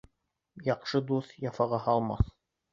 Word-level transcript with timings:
Яҡшы 0.69 1.03
дуҫ 1.13 1.31
яфаға 1.45 1.83
һалмаҫ. 1.87 2.37